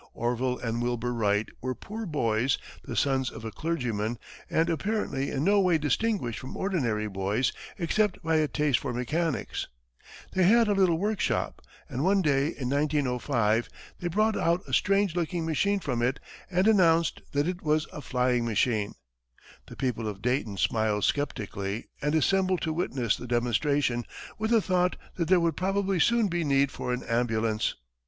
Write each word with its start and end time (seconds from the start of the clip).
Orville 0.15 0.57
and 0.57 0.81
Wilbur 0.81 1.13
Wright 1.13 1.47
were 1.61 1.75
poor 1.75 2.07
boys, 2.07 2.57
the 2.83 2.95
sons 2.95 3.29
of 3.29 3.45
a 3.45 3.51
clergyman, 3.51 4.17
and 4.49 4.67
apparently 4.67 5.29
in 5.29 5.43
no 5.43 5.59
way 5.59 5.77
distinguished 5.77 6.39
from 6.39 6.57
ordinary 6.57 7.07
boys, 7.07 7.53
except 7.77 8.19
by 8.23 8.37
a 8.37 8.47
taste 8.47 8.79
for 8.79 8.93
mechanics. 8.95 9.67
They 10.33 10.41
had 10.45 10.67
a 10.67 10.73
little 10.73 10.97
workshop, 10.97 11.61
and 11.87 12.03
one 12.03 12.23
day 12.23 12.47
in 12.47 12.67
1905, 12.71 13.69
they 13.99 14.07
brought 14.07 14.35
out 14.35 14.67
a 14.67 14.73
strange 14.73 15.15
looking 15.15 15.45
machine 15.45 15.79
from 15.79 16.01
it, 16.01 16.19
and 16.49 16.67
announced 16.67 17.21
that 17.33 17.47
it 17.47 17.61
was 17.61 17.85
a 17.93 18.01
flying 18.01 18.43
machine. 18.43 18.95
The 19.67 19.75
people 19.75 20.07
of 20.07 20.23
Dayton 20.23 20.57
smiled 20.57 21.03
skeptically, 21.03 21.89
and 22.01 22.15
assembled 22.15 22.61
to 22.61 22.73
witness 22.73 23.15
the 23.15 23.27
demonstration 23.27 24.05
with 24.39 24.49
the 24.49 24.63
thought 24.63 24.95
that 25.17 25.27
there 25.27 25.39
would 25.39 25.55
probably 25.55 25.99
soon 25.99 26.27
be 26.27 26.43
need 26.43 26.71
for 26.71 26.91
an 26.91 27.03
ambulance. 27.03 27.75